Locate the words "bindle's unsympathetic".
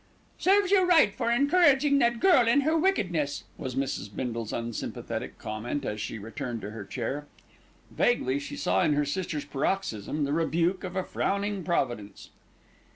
4.09-5.37